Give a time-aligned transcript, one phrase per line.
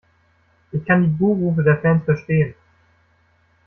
[0.71, 2.55] Ich kann die Buh-Rufe der Fans verstehen.